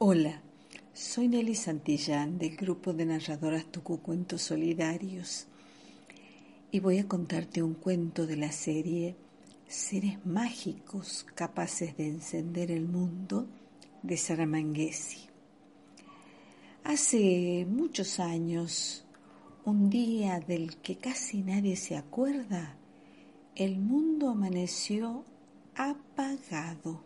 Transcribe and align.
Hola, 0.00 0.40
soy 0.94 1.26
Nelly 1.26 1.56
Santillán 1.56 2.38
del 2.38 2.54
grupo 2.56 2.92
de 2.92 3.04
narradoras 3.04 3.64
Tucu 3.64 4.00
Cuentos 4.00 4.42
Solidarios 4.42 5.48
y 6.70 6.78
voy 6.78 6.98
a 6.98 7.08
contarte 7.08 7.64
un 7.64 7.74
cuento 7.74 8.24
de 8.24 8.36
la 8.36 8.52
serie 8.52 9.16
Seres 9.66 10.24
mágicos 10.24 11.26
capaces 11.34 11.96
de 11.96 12.06
encender 12.06 12.70
el 12.70 12.86
mundo 12.86 13.48
de 14.04 14.16
Saramanguesi. 14.16 15.26
Hace 16.84 17.66
muchos 17.68 18.20
años, 18.20 19.04
un 19.64 19.90
día 19.90 20.38
del 20.38 20.76
que 20.76 20.98
casi 20.98 21.42
nadie 21.42 21.74
se 21.74 21.96
acuerda, 21.96 22.76
el 23.56 23.80
mundo 23.80 24.28
amaneció 24.30 25.24
apagado. 25.74 27.02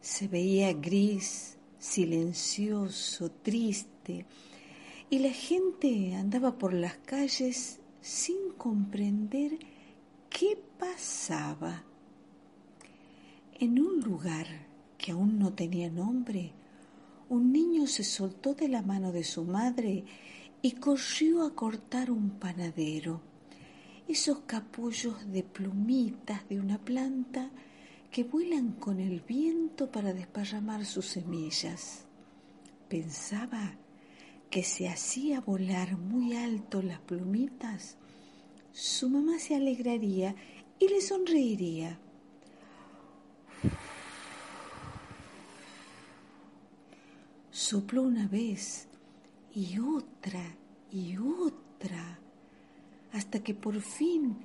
Se 0.00 0.28
veía 0.28 0.72
gris, 0.72 1.58
silencioso, 1.80 3.30
triste, 3.30 4.26
y 5.08 5.18
la 5.18 5.32
gente 5.32 6.14
andaba 6.14 6.56
por 6.56 6.72
las 6.72 6.96
calles 6.98 7.80
sin 8.00 8.52
comprender 8.56 9.58
qué 10.28 10.56
pasaba. 10.78 11.82
En 13.58 13.80
un 13.80 14.00
lugar 14.00 14.46
que 14.96 15.12
aún 15.12 15.38
no 15.38 15.52
tenía 15.54 15.90
nombre, 15.90 16.52
un 17.28 17.52
niño 17.52 17.86
se 17.86 18.04
soltó 18.04 18.54
de 18.54 18.68
la 18.68 18.82
mano 18.82 19.10
de 19.10 19.24
su 19.24 19.44
madre 19.44 20.04
y 20.62 20.72
corrió 20.72 21.44
a 21.44 21.54
cortar 21.54 22.10
un 22.10 22.30
panadero. 22.38 23.22
Esos 24.06 24.40
capullos 24.40 25.32
de 25.32 25.42
plumitas 25.42 26.48
de 26.48 26.60
una 26.60 26.78
planta 26.78 27.50
que 28.10 28.24
vuelan 28.24 28.72
con 28.72 28.98
el 28.98 29.20
viento 29.20 29.90
para 29.90 30.12
desparramar 30.12 30.84
sus 30.84 31.06
semillas. 31.06 32.04
Pensaba 32.88 33.76
que 34.50 34.64
si 34.64 34.86
hacía 34.86 35.40
volar 35.40 35.96
muy 35.96 36.36
alto 36.36 36.82
las 36.82 36.98
plumitas, 37.00 37.96
su 38.72 39.08
mamá 39.08 39.38
se 39.38 39.54
alegraría 39.54 40.34
y 40.78 40.88
le 40.88 41.00
sonreiría. 41.00 42.00
Sopló 47.50 48.02
una 48.02 48.26
vez 48.26 48.88
y 49.54 49.78
otra 49.78 50.56
y 50.90 51.16
otra, 51.16 52.18
hasta 53.12 53.40
que 53.40 53.54
por 53.54 53.80
fin 53.80 54.36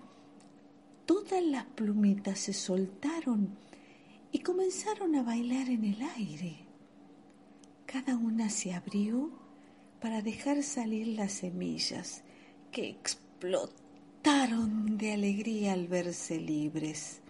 todas 1.06 1.44
las 1.44 1.66
plumitas 1.66 2.39
se 2.39 2.53
soltaron 2.53 3.58
y 4.31 4.39
comenzaron 4.39 5.16
a 5.16 5.23
bailar 5.23 5.70
en 5.70 5.86
el 5.86 6.02
aire. 6.16 6.58
Cada 7.86 8.17
una 8.17 8.50
se 8.50 8.73
abrió 8.73 9.30
para 10.02 10.22
dejar 10.22 10.64
salir 10.64 11.08
las 11.08 11.34
semillas 11.34 12.23
que 12.72 12.89
explotaron 12.89 14.97
de 14.97 15.14
alegría 15.14 15.73
al 15.73 15.88
verse 15.88 16.39
libres. 16.39 17.22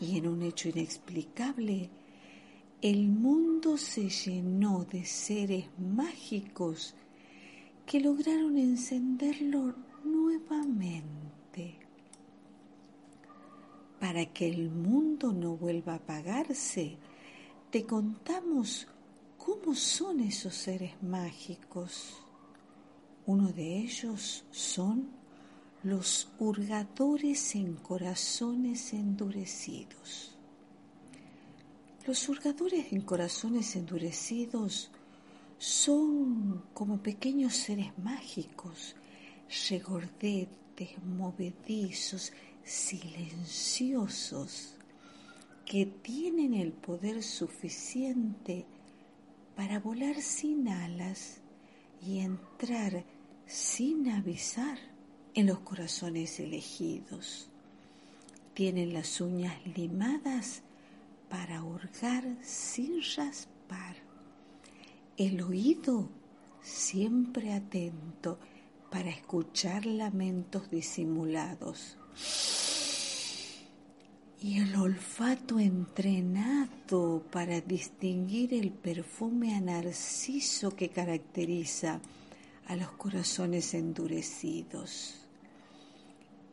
Y 0.00 0.18
en 0.18 0.28
un 0.28 0.42
hecho 0.42 0.68
inexplicable, 0.68 1.90
el 2.80 3.08
mundo 3.08 3.76
se 3.76 4.08
llenó 4.08 4.84
de 4.84 5.04
seres 5.04 5.66
mágicos 5.78 6.94
que 7.84 8.00
lograron 8.00 8.56
encenderlo 8.56 9.74
nuevamente 10.04 11.19
para 14.00 14.24
que 14.26 14.48
el 14.48 14.70
mundo 14.70 15.32
no 15.32 15.56
vuelva 15.56 15.92
a 15.92 15.96
apagarse, 15.96 16.96
te 17.70 17.84
contamos 17.84 18.88
cómo 19.36 19.74
son 19.74 20.20
esos 20.20 20.54
seres 20.54 21.00
mágicos. 21.02 22.14
Uno 23.26 23.52
de 23.52 23.76
ellos 23.78 24.44
son 24.50 25.10
los 25.82 26.28
hurgadores 26.38 27.54
en 27.54 27.74
corazones 27.74 28.92
endurecidos. 28.94 30.34
Los 32.06 32.28
hurgadores 32.28 32.92
en 32.92 33.02
corazones 33.02 33.76
endurecidos 33.76 34.90
son 35.58 36.64
como 36.72 37.02
pequeños 37.02 37.54
seres 37.54 37.92
mágicos, 37.98 38.96
regordetes, 39.68 41.02
movedizos, 41.04 42.32
silenciosos 42.64 44.74
que 45.64 45.86
tienen 45.86 46.54
el 46.54 46.72
poder 46.72 47.22
suficiente 47.22 48.66
para 49.54 49.78
volar 49.78 50.20
sin 50.20 50.68
alas 50.68 51.40
y 52.04 52.18
entrar 52.18 53.04
sin 53.46 54.08
avisar 54.08 54.78
en 55.34 55.46
los 55.46 55.60
corazones 55.60 56.40
elegidos. 56.40 57.48
Tienen 58.54 58.92
las 58.92 59.20
uñas 59.20 59.54
limadas 59.76 60.62
para 61.28 61.62
hurgar 61.62 62.24
sin 62.42 63.00
raspar. 63.16 63.96
El 65.16 65.40
oído 65.42 66.08
siempre 66.62 67.52
atento 67.52 68.38
para 68.90 69.10
escuchar 69.10 69.86
lamentos 69.86 70.70
disimulados 70.70 71.96
y 74.42 74.58
el 74.58 74.74
olfato 74.76 75.58
entrenado 75.58 77.22
para 77.30 77.60
distinguir 77.60 78.54
el 78.54 78.72
perfume 78.72 79.54
a 79.54 79.60
narciso 79.60 80.74
que 80.74 80.88
caracteriza 80.88 82.00
a 82.66 82.76
los 82.76 82.90
corazones 82.92 83.74
endurecidos. 83.74 85.26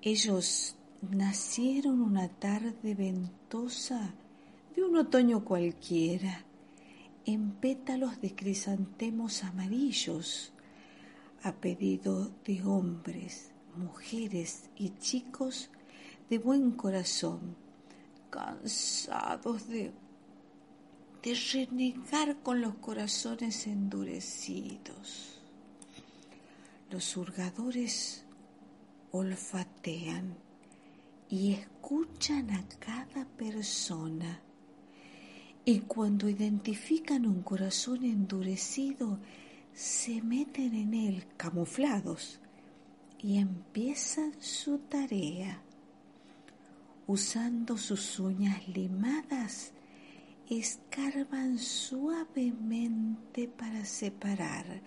Ellos 0.01 0.75
nacieron 1.01 2.01
una 2.01 2.27
tarde 2.27 2.95
ventosa 2.95 4.13
de 4.75 4.83
un 4.83 4.97
otoño 4.97 5.45
cualquiera, 5.45 6.43
en 7.25 7.51
pétalos 7.51 8.19
de 8.21 8.35
crisantemos 8.35 9.43
amarillos, 9.43 10.51
a 11.43 11.53
pedido 11.53 12.31
de 12.45 12.63
hombres, 12.63 13.51
mujeres 13.77 14.69
y 14.75 14.89
chicos 14.99 15.69
de 16.29 16.37
buen 16.37 16.71
corazón 16.71 17.55
cansados 18.29 19.67
de, 19.67 19.91
de 21.23 21.35
renegar 21.53 22.37
con 22.43 22.61
los 22.61 22.75
corazones 22.75 23.67
endurecidos. 23.67 25.41
Los 26.89 27.17
hurgadores 27.17 28.23
olfatean 29.11 30.35
y 31.29 31.53
escuchan 31.53 32.51
a 32.51 32.63
cada 32.79 33.25
persona. 33.25 34.41
Y 35.65 35.79
cuando 35.79 36.29
identifican 36.29 37.25
un 37.25 37.41
corazón 37.41 38.05
endurecido, 38.05 39.19
se 39.73 40.21
meten 40.21 40.73
en 40.73 40.93
él 40.93 41.25
camuflados 41.35 42.39
y 43.19 43.37
empiezan 43.37 44.33
su 44.39 44.79
tarea 44.79 45.61
usando 47.07 47.77
sus 47.77 48.19
uñas 48.19 48.67
limadas, 48.67 49.71
escarban 50.49 51.57
suavemente 51.57 53.47
para 53.47 53.85
separar 53.85 54.81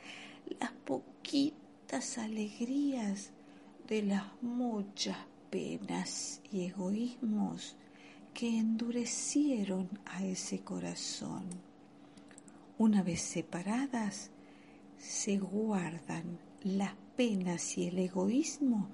las 0.61 0.73
poquitas 0.85 2.19
alegrías 2.19 3.31
de 3.89 4.03
las 4.03 4.25
muchas 4.43 5.17
penas 5.51 6.43
y 6.53 6.67
egoísmos 6.67 7.75
que 8.35 8.59
endurecieron 8.59 9.89
a 10.05 10.25
ese 10.25 10.61
corazón. 10.61 11.45
Una 12.79 13.03
vez 13.03 13.21
separadas, 13.21 14.31
se 14.99 15.39
guardan 15.39 16.39
las 16.63 16.95
penas 17.16 17.78
y 17.78 17.89
el 17.89 17.98
egoísmo 17.98 18.89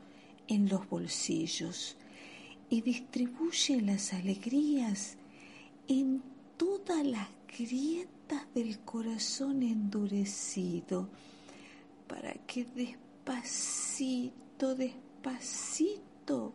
en 0.48 0.68
los 0.68 0.88
bolsillos 0.88 1.96
y 2.68 2.82
distribuye 2.82 3.80
las 3.80 4.12
alegrías 4.12 5.16
en 5.88 6.22
todas 6.56 7.06
las 7.06 7.28
grietas 7.56 8.52
del 8.54 8.80
corazón 8.80 9.62
endurecido 9.62 11.08
para 12.08 12.32
que 12.46 12.64
despacito, 12.64 14.74
despacito 14.74 16.54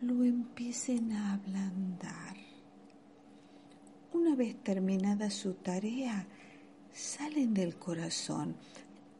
lo 0.00 0.24
empiecen 0.24 1.12
a 1.12 1.34
ablandar. 1.34 2.36
Una 4.12 4.34
vez 4.34 4.56
terminada 4.62 5.28
su 5.30 5.52
tarea, 5.54 6.26
salen 6.92 7.54
del 7.54 7.76
corazón 7.76 8.56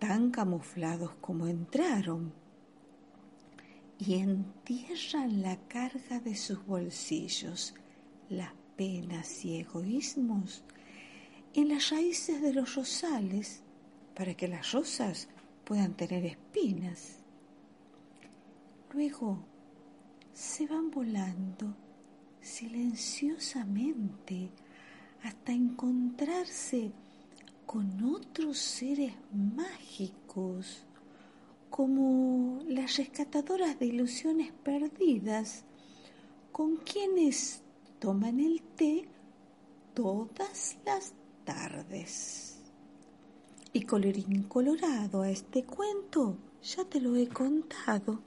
tan 0.02 0.32
camuflados 0.32 1.14
como 1.20 1.46
entraron 1.46 2.32
y 4.00 4.14
entierran 4.14 5.43
la 5.43 5.56
carga 5.69 6.19
de 6.19 6.34
sus 6.34 6.66
bolsillos, 6.66 7.76
las 8.28 8.52
penas 8.76 9.44
y 9.44 9.60
egoísmos 9.60 10.64
en 11.54 11.69
las 11.69 11.90
raíces 11.90 12.43
de 12.43 12.52
los 12.52 12.75
rosales 12.75 13.62
para 14.16 14.34
que 14.34 14.49
las 14.49 14.72
rosas 14.72 15.28
puedan 15.64 15.94
tener 15.94 16.25
espinas. 16.25 17.19
Luego 18.93 19.38
se 20.32 20.66
van 20.66 20.90
volando 20.90 21.76
silenciosamente 22.40 24.50
hasta 25.22 25.52
encontrarse 25.52 26.90
con 27.73 28.05
otros 28.05 28.59
seres 28.59 29.15
mágicos, 29.33 30.85
como 31.71 32.61
las 32.69 32.99
rescatadoras 32.99 33.79
de 33.79 33.87
ilusiones 33.87 34.53
perdidas, 34.63 35.65
con 36.53 36.77
quienes 36.77 37.63
toman 37.99 38.41
el 38.41 38.61
té 38.77 39.09
todas 39.95 40.77
las 40.85 41.15
tardes. 41.47 42.59
Y 43.73 43.85
colorín 43.85 44.43
colorado 44.43 45.23
a 45.23 45.31
este 45.31 45.65
cuento 45.65 46.37
ya 46.63 46.85
te 46.85 47.01
lo 47.01 47.17
he 47.17 47.27
contado. 47.27 48.21